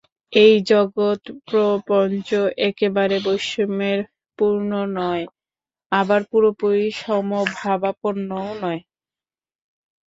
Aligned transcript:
এই 0.33 0.53
জগৎপ্রপঞ্চ 0.69 2.29
একেবারে 2.69 3.15
বৈষম্যে 3.25 3.93
পূর্ণ 4.39 4.71
নয়, 4.97 5.25
আবার 5.91 6.21
পুরোপুরি 6.31 6.85
সমভাবাপন্নও 7.01 8.49
নয়। 8.63 8.81